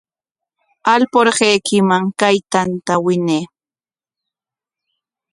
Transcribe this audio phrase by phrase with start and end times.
[0.93, 3.45] Alpurhaykiman kay tanta winay.